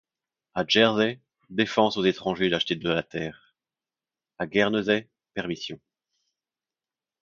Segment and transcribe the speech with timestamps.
[0.55, 1.19] À Jersey,
[1.51, 3.55] défense aux étrangers d’acheter de la terre;
[4.39, 5.79] à Guernesey, permission.